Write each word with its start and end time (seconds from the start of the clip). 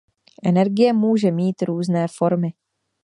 Energie 0.43 0.93
může 0.93 1.31
mít 1.31 1.61
různé 1.61 2.07
formy. 2.07 2.53